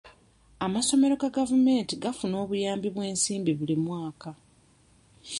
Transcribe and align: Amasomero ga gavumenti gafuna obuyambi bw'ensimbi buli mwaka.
Amasomero 0.65 1.13
ga 1.21 1.29
gavumenti 1.37 1.93
gafuna 2.03 2.35
obuyambi 2.43 2.87
bw'ensimbi 2.95 3.51
buli 3.59 3.75
mwaka. 3.85 4.29